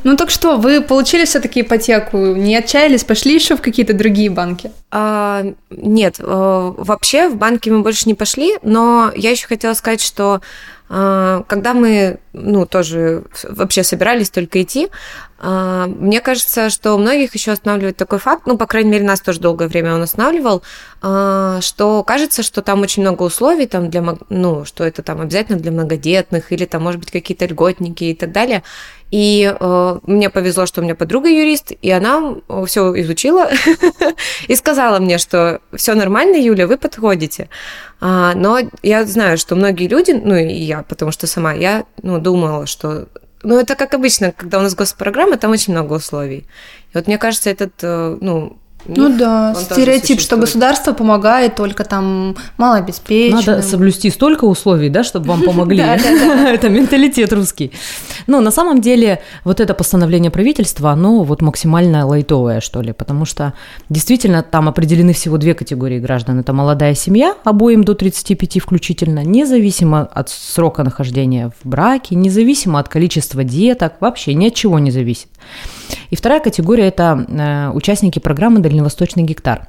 Ну 0.05 0.17
так 0.17 0.29
что, 0.29 0.59
вы 0.59 0.83
получили 0.83 1.25
все-таки 1.25 1.63
ипотеку, 1.63 2.19
не 2.19 2.55
отчаялись, 2.57 3.05
пошли 3.05 3.35
еще 3.35 3.57
в 3.57 3.63
какие-то 3.63 3.95
другие 3.95 4.29
банки? 4.29 4.71
А, 4.91 5.43
нет, 5.71 6.17
э, 6.19 6.25
вообще 6.77 7.31
в 7.31 7.37
банки 7.37 7.71
мы 7.71 7.81
больше 7.81 8.03
не 8.07 8.13
пошли, 8.13 8.59
но 8.63 9.11
я 9.17 9.31
еще 9.31 9.47
хотела 9.47 9.73
сказать, 9.73 10.03
что 10.03 10.43
а, 10.91 11.43
когда 11.49 11.73
мы, 11.73 12.19
ну, 12.35 12.67
тоже 12.67 13.25
вообще 13.45 13.83
собирались 13.83 14.29
только 14.29 14.63
идти, 14.63 14.89
мне 15.43 16.21
кажется, 16.21 16.71
что 16.71 16.97
многих 16.97 17.35
еще 17.35 17.53
останавливает 17.53 17.97
такой 17.97 18.19
факт, 18.19 18.47
ну, 18.47 18.57
по 18.57 18.67
крайней 18.67 18.91
мере, 18.91 19.05
нас 19.05 19.21
тоже 19.21 19.41
долгое 19.41 19.69
время 19.69 19.95
он 19.95 20.03
останавливал, 20.03 20.63
а, 21.03 21.61
что 21.61 22.03
кажется, 22.05 22.43
что 22.43 22.63
там 22.63 22.81
очень 22.83 23.03
много 23.03 23.25
условий, 23.25 23.67
там 23.67 23.91
для, 23.91 24.17
ну, 24.29 24.65
что 24.65 24.85
это 24.85 25.03
там 25.03 25.21
обязательно 25.21 25.59
для 25.59 25.73
многодетных, 25.73 26.53
или 26.53 26.65
там, 26.65 26.83
может 26.83 27.01
быть, 27.01 27.11
какие-то 27.11 27.47
льготники 27.47 28.05
и 28.05 28.15
так 28.15 28.33
далее. 28.33 28.63
И 29.11 29.55
э, 29.61 29.99
мне 30.07 30.31
повезло, 30.31 30.67
что 30.67 30.81
у 30.81 30.85
меня 30.85 30.95
подруга 30.95 31.29
юрист, 31.29 31.73
и 31.83 31.91
она 31.91 32.37
все 32.67 33.01
изучила 33.01 33.49
и 34.49 34.57
сказала 34.57 34.99
мне, 34.99 35.19
что 35.19 35.61
все 35.75 35.95
нормально, 35.95 36.37
Юля, 36.37 36.67
вы 36.67 36.79
подходите. 36.79 37.49
А, 38.01 38.35
но 38.35 38.59
я 38.83 39.05
знаю, 39.05 39.39
что 39.39 39.55
многие 39.55 39.89
люди, 39.89 40.11
ну 40.13 40.35
и 40.35 40.53
я, 40.55 40.83
потому 40.83 41.13
что 41.13 41.27
сама 41.27 41.53
я 41.53 41.85
ну, 42.03 42.19
думала, 42.19 42.67
что 42.67 43.07
ну, 43.45 43.59
это 43.59 43.77
как 43.77 43.95
обычно, 43.95 44.33
когда 44.33 44.59
у 44.59 44.63
нас 44.63 44.75
госпрограмма, 44.75 45.37
там 45.37 45.51
очень 45.51 45.73
много 45.73 45.95
условий. 45.95 46.47
И 46.93 46.95
вот 46.95 47.07
мне 47.07 47.19
кажется, 47.19 47.51
этот, 47.51 47.75
э, 47.83 48.19
ну, 48.21 48.59
ну 48.87 49.17
да, 49.17 49.55
стереотип, 49.55 50.21
что 50.21 50.37
государство 50.37 50.93
помогает 50.93 51.55
только 51.55 51.85
там 51.85 52.37
малообеспеченным. 52.59 53.45
Надо 53.45 53.63
соблюсти 53.63 54.11
столько 54.11 54.45
условий, 54.45 54.89
да, 54.89 55.05
чтобы 55.05 55.27
вам 55.29 55.43
помогли. 55.43 55.79
Это 56.47 56.69
менталитет 56.69 57.33
русский. 57.33 57.73
Но 58.27 58.41
на 58.41 58.51
самом 58.51 58.81
деле 58.81 59.21
вот 59.45 59.61
это 59.61 59.75
постановление 59.75 60.31
правительства, 60.31 60.91
оно 60.91 61.23
вот 61.23 61.43
максимально 61.43 62.07
лайтовое, 62.07 62.61
что 62.61 62.81
ли, 62.81 62.93
потому 62.93 63.25
что 63.25 63.55
действительно 63.89 64.43
там 64.43 64.69
определены 64.69 65.13
всего 65.13 65.39
две 65.39 65.55
категории 65.55 65.99
граждан. 65.99 66.41
Это 66.41 66.53
молодая 66.53 66.95
семья, 66.95 67.35
обоим 67.45 67.85
до 67.85 67.95
35 67.95 68.61
включительно, 68.61 69.25
независимо 69.25 70.03
от 70.03 70.29
срока 70.29 70.83
нахождения 70.83 71.51
в 71.63 71.69
браке, 71.69 72.15
независимо 72.15 72.79
от 72.79 72.89
количества 72.89 73.45
деток, 73.45 73.95
вообще 74.01 74.35
ни 74.35 74.49
от 74.49 74.55
чего 74.55 74.79
не 74.79 74.91
зависит. 74.91 75.29
И 76.11 76.17
вторая 76.17 76.41
категория– 76.41 76.85
это 76.89 77.27
э, 77.29 77.71
участники 77.75 78.19
программы 78.19 78.61
«Дальневосточный 78.61 79.23
гектар». 79.23 79.69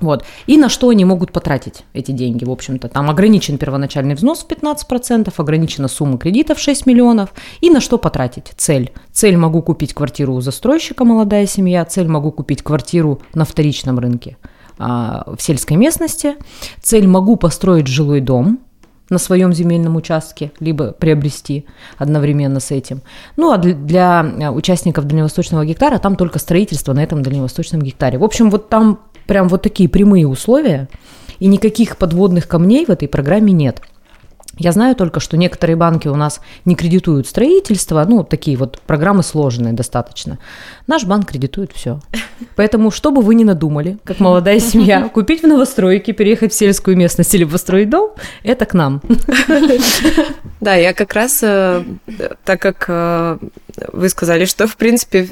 Вот. 0.00 0.24
И 0.46 0.58
на 0.58 0.68
что 0.68 0.90
они 0.90 1.04
могут 1.04 1.32
потратить 1.32 1.84
эти 1.94 2.12
деньги, 2.12 2.44
в 2.44 2.50
общем-то. 2.50 2.88
Там 2.88 3.08
ограничен 3.08 3.56
первоначальный 3.56 4.14
взнос 4.14 4.44
в 4.44 4.48
15%, 4.48 5.32
ограничена 5.34 5.88
сумма 5.88 6.18
кредита 6.18 6.54
в 6.54 6.58
6 6.58 6.84
миллионов. 6.84 7.30
И 7.62 7.70
на 7.70 7.80
что 7.80 7.96
потратить? 7.96 8.52
Цель. 8.56 8.92
Цель 9.12 9.36
могу 9.36 9.62
купить 9.62 9.94
квартиру 9.94 10.34
у 10.34 10.40
застройщика, 10.42 11.04
молодая 11.04 11.46
семья. 11.46 11.84
Цель 11.86 12.08
могу 12.08 12.30
купить 12.30 12.62
квартиру 12.62 13.22
на 13.32 13.46
вторичном 13.46 13.98
рынке 13.98 14.36
а, 14.78 15.24
в 15.34 15.40
сельской 15.40 15.78
местности. 15.78 16.34
Цель 16.82 17.06
могу 17.06 17.36
построить 17.36 17.86
жилой 17.86 18.20
дом, 18.20 18.60
на 19.08 19.18
своем 19.18 19.52
земельном 19.52 19.96
участке, 19.96 20.52
либо 20.60 20.92
приобрести 20.92 21.66
одновременно 21.96 22.60
с 22.60 22.70
этим. 22.70 23.02
Ну, 23.36 23.52
а 23.52 23.58
для 23.58 24.24
э, 24.38 24.50
участников 24.50 25.04
дальневосточного 25.04 25.64
гектара 25.64 25.98
там 25.98 26.16
только 26.16 26.38
строительство 26.38 26.92
на 26.92 27.02
этом 27.02 27.22
дальневосточном 27.22 27.82
гектаре. 27.82 28.18
В 28.18 28.24
общем, 28.24 28.50
вот 28.50 28.68
там 28.68 29.00
прям 29.26 29.48
вот 29.48 29.62
такие 29.62 29.88
прямые 29.88 30.26
условия, 30.26 30.88
и 31.38 31.46
никаких 31.46 31.96
подводных 31.98 32.48
камней 32.48 32.86
в 32.86 32.90
этой 32.90 33.08
программе 33.08 33.52
нет– 33.52 33.80
я 34.58 34.72
знаю 34.72 34.96
только, 34.96 35.20
что 35.20 35.36
некоторые 35.36 35.76
банки 35.76 36.08
у 36.08 36.14
нас 36.14 36.40
не 36.64 36.74
кредитуют 36.74 37.26
строительство, 37.26 38.04
ну, 38.08 38.24
такие 38.24 38.56
вот 38.56 38.80
программы 38.80 39.22
сложные 39.22 39.74
достаточно. 39.74 40.38
Наш 40.86 41.04
банк 41.04 41.30
кредитует 41.30 41.72
все. 41.72 42.00
Поэтому, 42.54 42.90
что 42.90 43.10
бы 43.10 43.22
вы 43.22 43.34
ни 43.34 43.44
надумали, 43.44 43.98
как 44.04 44.20
молодая 44.20 44.60
семья, 44.60 45.08
купить 45.08 45.42
в 45.42 45.46
новостройке, 45.46 46.12
переехать 46.12 46.52
в 46.52 46.56
сельскую 46.56 46.96
местность 46.96 47.34
или 47.34 47.44
построить 47.44 47.90
дом, 47.90 48.12
это 48.42 48.66
к 48.66 48.74
нам. 48.74 49.02
Да, 50.58 50.74
я 50.74 50.94
как 50.94 51.12
раз, 51.12 51.40
э, 51.42 51.84
так 52.44 52.62
как 52.62 52.86
э, 52.88 53.38
вы 53.92 54.08
сказали, 54.08 54.46
что, 54.46 54.66
в 54.66 54.76
принципе, 54.76 55.28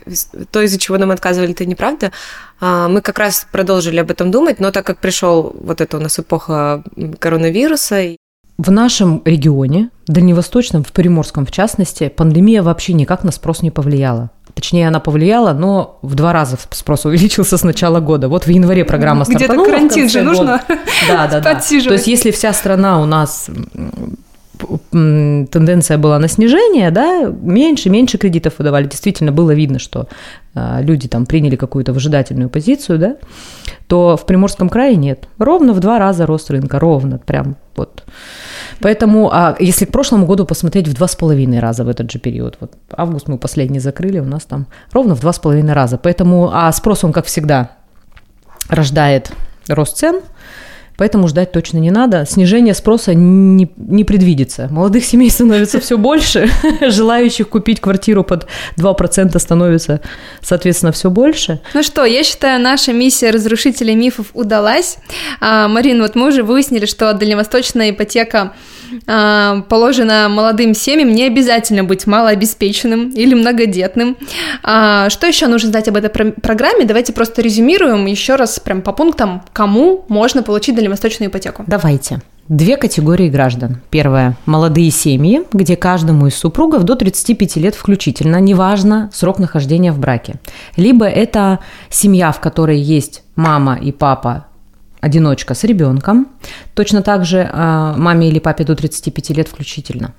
то, 0.51 0.61
из-за 0.63 0.79
чего 0.79 0.99
нам 0.99 1.11
отказывали, 1.11 1.53
это 1.53 1.65
неправда, 1.65 2.13
а, 2.61 2.89
мы 2.89 3.01
как 3.01 3.19
раз 3.19 3.47
продолжили 3.51 3.99
об 3.99 4.11
этом 4.11 4.31
думать, 4.31 4.61
но 4.61 4.71
так 4.71 4.87
как 4.87 4.99
пришел 4.99 5.55
вот 5.59 5.81
эта 5.81 5.97
у 5.97 6.01
нас 6.01 6.19
эпоха 6.19 6.85
коронавируса, 7.19 8.17
в 8.57 8.71
нашем 8.71 9.23
регионе, 9.25 9.91
дальневосточном, 10.07 10.85
в 10.85 10.93
Приморском 10.93 11.45
в 11.45 11.51
частности, 11.51 12.09
пандемия 12.09 12.63
вообще 12.63 12.93
никак 12.93 13.25
на 13.25 13.33
спрос 13.33 13.63
не 13.63 13.71
повлияла. 13.71 14.31
Точнее, 14.55 14.87
она 14.87 15.01
повлияла, 15.01 15.53
но 15.53 15.99
в 16.03 16.15
два 16.15 16.33
раза 16.33 16.57
спрос 16.71 17.05
увеличился 17.05 17.59
с 17.59 17.65
начала 17.65 17.99
года. 17.99 18.29
Вот 18.29 18.47
в 18.47 18.51
январе 18.51 18.85
программа 18.85 19.25
стартанула. 19.25 19.65
Где-то 19.65 19.71
карантин 19.71 20.09
же 20.09 20.23
нужно 20.23 20.63
да, 21.09 21.27
да, 21.27 21.41
да. 21.41 21.55
То 21.55 21.93
есть, 21.93 22.07
если 22.07 22.31
вся 22.31 22.53
страна 22.53 23.03
у 23.03 23.07
нас 23.07 23.51
тенденция 24.91 25.99
была 25.99 26.19
на 26.19 26.29
снижение, 26.29 26.91
да, 26.91 27.25
меньше, 27.25 27.91
меньше 27.91 28.19
кредитов 28.19 28.55
выдавали. 28.59 28.87
Действительно 28.87 29.33
было 29.33 29.53
видно, 29.53 29.79
что 29.79 30.09
а, 30.55 30.81
люди 30.81 31.09
там 31.09 31.27
приняли 31.27 31.57
какую-то 31.57 31.93
выжидательную 31.93 32.49
позицию, 32.49 32.99
да, 32.99 33.17
то 33.89 34.17
в 34.17 34.25
Приморском 34.27 34.69
крае 34.69 34.97
нет. 34.97 35.29
Ровно 35.39 35.73
в 35.73 35.81
два 35.81 35.99
раза 35.99 36.27
рост 36.27 36.51
рынка, 36.51 36.79
ровно, 36.79 37.19
прям 37.19 37.57
вот. 37.77 38.05
Поэтому, 38.81 39.31
а 39.33 39.57
если 39.59 39.85
к 39.85 39.93
прошлому 39.93 40.27
году 40.27 40.47
посмотреть 40.47 40.89
в 40.89 40.95
два 40.95 41.09
с 41.09 41.17
половиной 41.17 41.59
раза 41.59 41.85
в 41.85 41.89
этот 41.89 42.11
же 42.11 42.19
период, 42.19 42.57
вот 42.61 42.73
август 42.91 43.29
мы 43.29 43.39
последний 43.39 43.81
закрыли, 43.81 44.21
у 44.21 44.25
нас 44.25 44.45
там 44.45 44.67
ровно 44.93 45.15
в 45.15 45.21
два 45.21 45.33
с 45.33 45.39
половиной 45.39 45.75
раза. 45.75 45.99
Поэтому, 45.99 46.51
а 46.53 46.71
спрос 46.73 47.05
он, 47.05 47.13
как 47.13 47.27
всегда, 47.27 47.73
рождает 48.69 49.33
рост 49.69 49.97
цен, 49.97 50.21
Поэтому 50.97 51.29
ждать 51.29 51.53
точно 51.53 51.79
не 51.79 51.91
надо. 51.91 52.25
Снижение 52.27 52.75
спроса 52.75 53.15
не, 53.15 53.71
не 53.77 54.05
предвидится. 54.05 54.69
Молодых 54.71 55.05
семей 55.05 55.31
становится 55.31 55.81
все 55.81 55.99
больше, 55.99 56.49
желающих 56.81 57.49
купить 57.49 57.81
квартиру 57.81 58.23
под 58.23 58.47
2% 58.77 59.39
становится, 59.39 60.01
соответственно, 60.41 60.93
все 60.93 61.11
больше. 61.11 61.61
Ну 61.75 61.83
что, 61.83 62.05
я 62.05 62.23
считаю, 62.23 62.61
наша 62.61 62.93
миссия 62.93 63.31
разрушителей 63.31 63.95
мифов 63.95 64.29
удалась. 64.35 64.99
А, 65.41 65.69
Марин, 65.69 66.01
вот 66.01 66.15
мы 66.15 66.29
уже 66.29 66.43
выяснили, 66.43 66.87
что 66.87 67.13
дальневосточная 67.13 67.91
ипотека 67.91 68.53
положено 69.07 70.29
молодым 70.29 70.75
семьям 70.75 71.13
не 71.13 71.25
обязательно 71.25 71.85
быть 71.85 72.07
малообеспеченным 72.07 73.11
или 73.11 73.35
многодетным. 73.35 74.17
А, 74.63 75.09
что 75.11 75.27
еще 75.27 75.47
нужно 75.47 75.71
знать 75.71 75.89
об 75.89 75.97
этой 75.97 76.11
программе? 76.11 76.85
Давайте 76.85 77.13
просто 77.13 77.43
резюмируем 77.43 78.07
еще 78.07 78.37
раз 78.37 78.61
прям 78.61 78.83
по 78.83 78.93
пунктам, 78.93 79.43
кому 79.53 80.05
можно 80.09 80.43
получить 80.43 80.75
дальневосточную 80.75 81.31
ипотеку. 81.31 81.65
Давайте. 81.67 82.21
Две 82.49 82.77
категории 82.77 83.31
граждан. 83.31 83.81
Первая– 83.89 84.37
молодые 84.47 84.91
семьи, 84.91 85.45
где 85.53 85.77
каждому 85.77 86.27
из 86.27 86.37
супругов 86.37 86.83
до 86.83 86.95
35 86.95 87.57
лет 87.57 87.75
включительно, 87.75 88.39
неважно 88.39 89.11
срок 89.15 89.39
нахождения 89.39 89.93
в 89.93 89.99
браке. 89.99 90.35
Либо 90.77 91.07
это 91.07 91.61
семья, 91.89 92.33
в 92.33 92.41
которой 92.41 92.79
есть 92.79 93.23
мама 93.35 93.79
и 93.81 93.93
папа 93.93 94.47
одиночка 95.05 95.55
с 95.55 95.65
ребенком, 95.65 96.27
точно 96.75 97.03
так 97.03 97.25
же 97.25 97.39
э, 97.39 97.95
маме 97.97 98.29
или 98.29 98.39
папе 98.39 98.65
до 98.65 98.75
35 98.75 99.31
лет 99.31 99.49
включительно. 99.49 100.13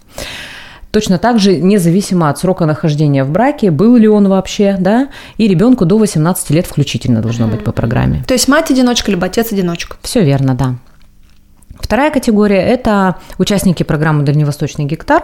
Точно 0.91 1.17
так 1.17 1.39
же, 1.39 1.57
независимо 1.57 2.29
от 2.29 2.39
срока 2.39 2.65
нахождения 2.65 3.25
в 3.25 3.29
браке, 3.29 3.69
был 3.69 3.97
ли 3.97 4.07
он 4.07 4.29
вообще, 4.29 4.77
да, 4.79 5.09
и 5.37 5.45
ребенку 5.45 5.85
до 5.85 5.97
18 5.97 6.51
лет 6.51 6.65
включительно 6.65 7.21
должно 7.21 7.47
быть 7.47 7.65
по 7.65 7.73
программе. 7.73 8.23
То 8.25 8.33
есть 8.33 8.47
мать-одиночка, 8.47 9.11
либо 9.11 9.25
отец-одиночка. 9.25 9.97
Все 10.01 10.23
верно, 10.23 10.55
да. 10.55 10.75
Вторая 11.81 12.11
категория– 12.11 12.61
это 12.65 13.17
участники 13.37 13.83
программы 13.83 14.23
«Дальневосточный 14.23 14.85
гектар», 14.85 15.23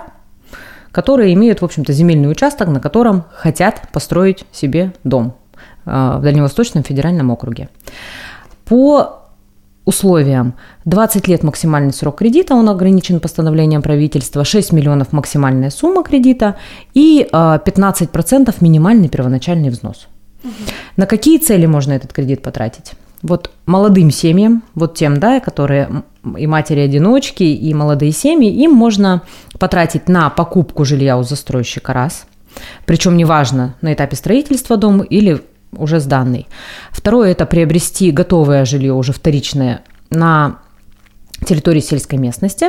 которые 0.91 1.33
имеют, 1.35 1.61
в 1.61 1.65
общем-то, 1.65 1.93
земельный 1.93 2.29
участок, 2.29 2.67
на 2.67 2.81
котором 2.81 3.23
хотят 3.33 3.87
построить 3.93 4.43
себе 4.51 4.91
дом 5.05 5.35
э, 5.85 6.17
в 6.19 6.21
Дальневосточном 6.21 6.83
федеральном 6.83 7.31
округе. 7.31 7.69
По 8.65 9.20
условиям 9.85 10.53
20 10.85 11.27
лет 11.27 11.43
максимальный 11.43 11.93
срок 11.93 12.17
кредита, 12.17 12.53
он 12.53 12.69
ограничен 12.69 13.19
постановлением 13.19 13.81
правительства, 13.81 14.43
6 14.43 14.73
миллионов 14.73 15.11
максимальная 15.11 15.69
сумма 15.69 16.03
кредита 16.03 16.55
и 16.93 17.27
15% 17.31 18.49
а, 18.49 18.53
минимальный 18.63 19.09
первоначальный 19.09 19.69
взнос. 19.69 20.07
Угу. 20.43 20.51
На 20.97 21.05
какие 21.05 21.37
цели 21.37 21.65
можно 21.65 21.93
этот 21.93 22.13
кредит 22.13 22.41
потратить? 22.41 22.91
Вот 23.21 23.51
молодым 23.65 24.09
семьям, 24.11 24.63
вот 24.73 24.95
тем, 24.95 25.19
да, 25.19 25.39
которые 25.39 26.03
и 26.37 26.47
матери-одиночки, 26.47 27.43
и 27.43 27.73
молодые 27.73 28.11
семьи, 28.11 28.51
им 28.51 28.71
можно 28.71 29.21
потратить 29.59 30.07
на 30.07 30.29
покупку 30.29 30.85
жилья 30.85 31.17
у 31.17 31.23
застройщика 31.23 31.93
раз, 31.93 32.25
причем 32.85 33.17
неважно, 33.17 33.75
на 33.81 33.93
этапе 33.93 34.15
строительства 34.15 34.77
дома 34.77 35.03
или 35.03 35.41
уже 35.71 35.99
сданный. 35.99 36.47
Второе– 36.91 37.31
это 37.31 37.45
приобрести 37.45 38.11
готовое 38.11 38.65
жилье, 38.65 38.93
уже 38.93 39.13
вторичное, 39.13 39.81
на 40.09 40.57
территории 41.45 41.79
сельской 41.79 42.19
местности. 42.19 42.67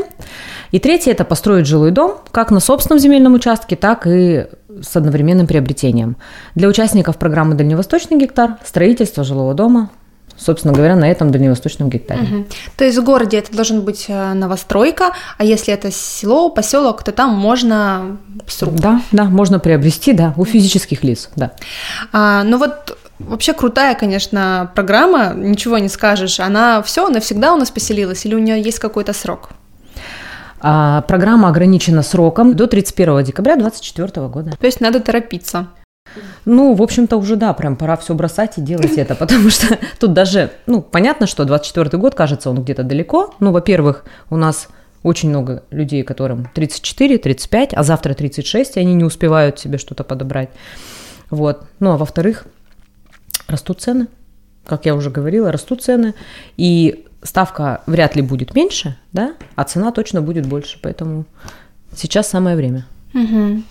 И 0.70 0.78
третье– 0.78 1.10
это 1.12 1.24
построить 1.24 1.66
жилой 1.66 1.90
дом 1.90 2.18
как 2.30 2.50
на 2.50 2.60
собственном 2.60 2.98
земельном 2.98 3.34
участке, 3.34 3.76
так 3.76 4.06
и 4.06 4.46
с 4.80 4.96
одновременным 4.96 5.46
приобретением. 5.46 6.16
Для 6.54 6.68
участников 6.68 7.18
программы 7.18 7.54
«Дальневосточный 7.54 8.18
гектар» 8.18 8.58
строительство 8.64 9.24
жилого 9.24 9.54
дома 9.54 9.90
собственно 10.36 10.74
говоря, 10.74 10.96
на 10.96 11.10
этом 11.10 11.30
дальневосточном 11.30 11.88
гектаре. 11.88 12.22
Угу. 12.22 12.44
То 12.76 12.84
есть 12.84 12.98
в 12.98 13.04
городе 13.04 13.38
это 13.38 13.54
должен 13.54 13.82
быть 13.82 14.06
э, 14.08 14.32
новостройка, 14.34 15.12
а 15.38 15.44
если 15.44 15.72
это 15.72 15.90
село, 15.90 16.50
поселок, 16.50 17.02
то 17.02 17.12
там 17.12 17.34
можно 17.34 18.18
с 18.46 18.62
рук. 18.62 18.74
Да, 18.74 19.00
да, 19.12 19.24
можно 19.24 19.58
приобрести, 19.58 20.12
да, 20.12 20.34
у 20.36 20.44
физических 20.44 21.04
лиц, 21.04 21.30
да. 21.36 21.52
А, 22.12 22.42
ну 22.44 22.58
вот 22.58 22.98
Вообще 23.18 23.52
крутая, 23.52 23.94
конечно, 23.94 24.72
программа, 24.74 25.32
ничего 25.34 25.78
не 25.78 25.88
скажешь. 25.88 26.40
Она 26.40 26.82
все 26.82 27.08
навсегда 27.08 27.54
у 27.54 27.56
нас 27.56 27.70
поселилась 27.70 28.26
или 28.26 28.34
у 28.34 28.38
нее 28.38 28.60
есть 28.60 28.80
какой-то 28.80 29.12
срок? 29.12 29.50
А, 30.60 31.02
программа 31.02 31.48
ограничена 31.48 32.02
сроком 32.02 32.54
до 32.54 32.66
31 32.66 33.24
декабря 33.24 33.56
2024 33.56 34.28
года. 34.28 34.56
То 34.58 34.66
есть 34.66 34.80
надо 34.80 35.00
торопиться. 35.00 35.68
Ну, 36.44 36.74
в 36.74 36.82
общем-то, 36.82 37.16
уже 37.16 37.36
да, 37.36 37.52
прям 37.52 37.76
пора 37.76 37.96
все 37.96 38.14
бросать 38.14 38.58
и 38.58 38.60
делать 38.60 38.98
это, 38.98 39.14
потому 39.14 39.50
что 39.50 39.78
тут 39.98 40.12
даже, 40.12 40.50
ну, 40.66 40.82
понятно, 40.82 41.26
что 41.26 41.44
24 41.44 41.98
год, 41.98 42.14
кажется, 42.14 42.50
он 42.50 42.62
где-то 42.62 42.82
далеко. 42.82 43.34
Ну, 43.40 43.52
во-первых, 43.52 44.04
у 44.30 44.36
нас 44.36 44.68
Очень 45.02 45.30
много 45.30 45.64
людей, 45.70 46.04
которым 46.04 46.48
34, 46.54 47.18
35, 47.18 47.74
а 47.74 47.82
завтра 47.82 48.14
36, 48.14 48.76
и 48.76 48.80
они 48.80 48.94
не 48.94 49.04
успевают 49.04 49.58
себе 49.58 49.78
что-то 49.78 50.04
подобрать. 50.04 50.50
Вот. 51.28 51.64
Ну, 51.80 51.90
а 51.90 51.96
во-вторых, 51.96 52.46
растут 53.48 53.80
цены. 53.80 54.06
Как 54.64 54.86
я 54.86 54.94
уже 54.94 55.10
говорила, 55.10 55.50
растут 55.50 55.82
цены. 55.82 56.14
И 56.56 57.04
ставка 57.22 57.82
вряд 57.86 58.14
ли 58.14 58.22
будет 58.22 58.54
меньше, 58.54 58.96
да, 59.12 59.34
а 59.56 59.64
цена 59.64 59.90
точно 59.90 60.22
будет 60.22 60.46
больше. 60.46 60.78
Поэтому 60.80 61.24
сейчас 61.96 62.28
самое 62.28 62.54
время. 62.56 62.86
Угу. 63.12 63.62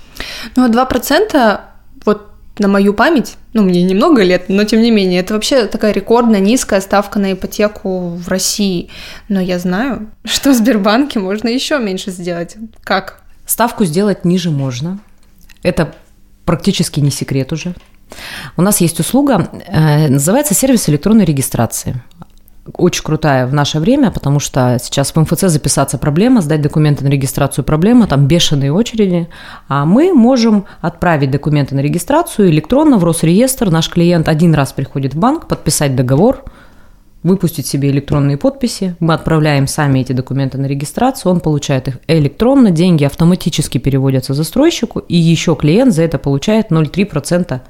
Ну, 0.55 0.65
а 0.65 0.67
2% 0.67 1.61
вот 2.05 2.30
на 2.61 2.67
мою 2.67 2.93
память, 2.93 3.37
ну, 3.53 3.63
мне 3.63 3.83
немного 3.83 4.23
лет, 4.23 4.45
но 4.47 4.63
тем 4.63 4.81
не 4.81 4.91
менее, 4.91 5.19
это 5.19 5.33
вообще 5.33 5.65
такая 5.65 5.91
рекордно 5.91 6.39
низкая 6.39 6.79
ставка 6.79 7.19
на 7.19 7.33
ипотеку 7.33 8.09
в 8.09 8.27
России. 8.27 8.89
Но 9.27 9.41
я 9.41 9.59
знаю, 9.59 10.09
что 10.23 10.51
в 10.51 10.55
Сбербанке 10.55 11.19
можно 11.19 11.49
еще 11.49 11.79
меньше 11.79 12.11
сделать. 12.11 12.55
Как? 12.83 13.21
Ставку 13.45 13.83
сделать 13.85 14.23
ниже 14.23 14.51
можно. 14.51 14.99
Это 15.63 15.93
практически 16.45 16.99
не 16.99 17.11
секрет 17.11 17.51
уже. 17.51 17.73
У 18.57 18.61
нас 18.61 18.81
есть 18.81 18.99
услуга, 18.99 19.49
э, 19.67 20.07
называется 20.09 20.53
сервис 20.53 20.87
электронной 20.89 21.25
регистрации 21.25 22.01
очень 22.73 23.03
крутая 23.03 23.47
в 23.47 23.53
наше 23.53 23.79
время, 23.79 24.11
потому 24.11 24.39
что 24.39 24.77
сейчас 24.81 25.11
в 25.11 25.19
МФЦ 25.19 25.45
записаться 25.47 25.97
проблема, 25.97 26.41
сдать 26.41 26.61
документы 26.61 27.03
на 27.03 27.09
регистрацию 27.09 27.65
проблема, 27.65 28.07
там 28.07 28.27
бешеные 28.27 28.71
очереди, 28.71 29.27
а 29.67 29.85
мы 29.85 30.13
можем 30.13 30.65
отправить 30.79 31.31
документы 31.31 31.75
на 31.75 31.79
регистрацию 31.79 32.49
электронно 32.49 32.97
в 32.97 33.03
Росреестр. 33.03 33.71
Наш 33.71 33.89
клиент 33.89 34.27
один 34.27 34.53
раз 34.53 34.73
приходит 34.73 35.15
в 35.15 35.17
банк, 35.17 35.47
подписать 35.47 35.95
договор, 35.95 36.43
выпустить 37.23 37.67
себе 37.67 37.89
электронные 37.89 38.37
подписи, 38.37 38.95
мы 38.99 39.13
отправляем 39.13 39.67
сами 39.67 39.99
эти 39.99 40.11
документы 40.11 40.57
на 40.57 40.65
регистрацию, 40.65 41.31
он 41.31 41.39
получает 41.39 41.87
их 41.87 41.97
электронно, 42.07 42.71
деньги 42.71 43.03
автоматически 43.03 43.77
переводятся 43.77 44.33
застройщику, 44.33 44.99
и 44.99 45.17
еще 45.17 45.55
клиент 45.55 45.93
за 45.93 46.03
это 46.03 46.17
получает 46.17 46.71
0,3% 46.71 47.61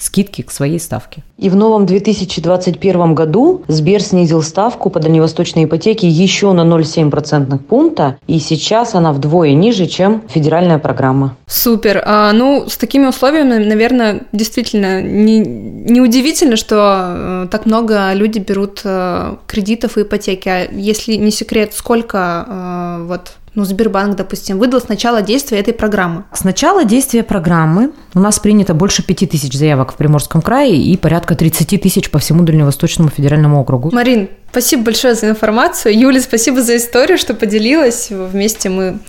скидки 0.00 0.42
к 0.42 0.50
своей 0.50 0.80
ставке. 0.80 1.22
И 1.38 1.48
в 1.48 1.56
новом 1.56 1.86
2021 1.86 3.14
году 3.14 3.62
Сбер 3.68 4.02
снизил 4.02 4.42
ставку 4.42 4.90
по 4.90 5.00
дальневосточной 5.00 5.64
ипотеке 5.64 6.08
еще 6.08 6.52
на 6.52 6.62
0,7 6.62 7.10
процентных 7.10 7.64
пункта, 7.64 8.18
и 8.26 8.38
сейчас 8.38 8.94
она 8.94 9.12
вдвое 9.12 9.52
ниже, 9.52 9.86
чем 9.86 10.22
федеральная 10.28 10.78
программа. 10.78 11.36
Супер. 11.46 12.02
А, 12.04 12.32
ну, 12.32 12.66
с 12.68 12.76
такими 12.76 13.06
условиями, 13.06 13.64
наверное, 13.64 14.22
действительно 14.32 15.02
не, 15.02 15.40
не 15.40 16.00
удивительно, 16.00 16.56
что 16.56 17.44
э, 17.44 17.48
так 17.50 17.66
много 17.66 18.12
людей 18.12 18.42
берут 18.42 18.80
э, 18.84 19.36
кредитов 19.46 19.98
и 19.98 20.02
ипотеки. 20.02 20.48
А 20.48 20.68
если 20.70 21.14
не 21.14 21.30
секрет, 21.30 21.72
сколько 21.74 22.46
э, 22.46 23.04
вот 23.06 23.32
ну, 23.54 23.64
Сбербанк, 23.64 24.16
допустим, 24.16 24.58
выдал 24.58 24.80
с 24.80 24.88
начала 24.88 25.22
действия 25.22 25.58
этой 25.58 25.74
программы? 25.74 26.24
С 26.32 26.44
начала 26.44 26.84
действия 26.84 27.24
программы 27.24 27.92
у 28.14 28.20
нас 28.20 28.38
принято 28.38 28.74
больше 28.74 29.02
5 29.02 29.30
тысяч 29.30 29.54
заявок 29.54 29.92
в 29.92 29.96
Приморском 29.96 30.40
крае 30.40 30.76
и 30.76 30.96
порядка 30.96 31.34
30 31.34 31.82
тысяч 31.82 32.10
по 32.10 32.20
всему 32.20 32.44
Дальневосточному 32.44 33.10
федеральному 33.10 33.60
округу. 33.60 33.90
Марин, 33.92 34.28
спасибо 34.50 34.84
большое 34.84 35.14
за 35.14 35.28
информацию. 35.28 35.98
Юля, 35.98 36.20
спасибо 36.20 36.62
за 36.62 36.76
историю, 36.76 37.18
что 37.18 37.34
поделилась. 37.34 38.08
Вместе 38.10 38.68
мы 38.68 39.00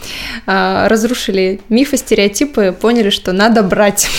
а, 0.48 0.88
разрушили 0.89 1.62
мифы, 1.69 1.98
стереотипы, 1.98 2.75
поняли, 2.79 3.12
что 3.12 3.33
надо 3.33 3.62
брать 3.62 4.10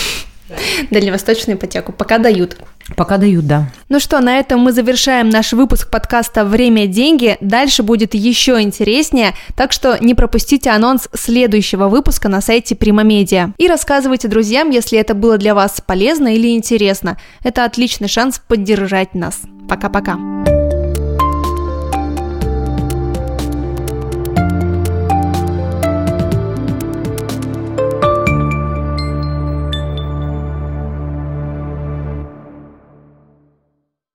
дальневосточную 0.91 1.57
ипотеку, 1.57 1.93
пока 1.93 2.19
дают. 2.19 2.57
Пока 2.97 3.17
дают, 3.17 3.47
да. 3.47 3.71
Ну 3.89 4.01
что, 4.01 4.21
на 4.21 4.39
этом 4.39 4.61
мы 4.61 4.73
завершаем 4.73 5.29
наш 5.29 5.53
выпуск 5.53 5.91
подкаста 5.91 6.45
«Время– 6.45 6.87
деньги». 6.89 7.37
Дальше 7.41 7.83
будет 7.83 8.15
еще 8.15 8.61
интереснее, 8.61 9.35
так 9.57 9.73
что 9.73 9.99
не 10.01 10.15
пропустите 10.15 10.71
анонс 10.71 11.09
следующего 11.15 11.89
выпуска 11.89 12.29
на 12.29 12.41
сайте 12.41 12.75
Примамедиа. 12.75 13.53
И 13.59 13.69
рассказывайте 13.69 14.29
друзьям, 14.29 14.71
если 14.71 14.99
это 14.99 15.15
было 15.15 15.39
для 15.39 15.55
вас 15.55 15.81
полезно 15.85 16.35
или 16.35 16.55
интересно. 16.55 17.19
Это 17.43 17.65
отличный 17.65 18.09
шанс 18.09 18.41
поддержать 18.47 19.15
нас. 19.15 19.41
Пока-пока. 19.69 20.62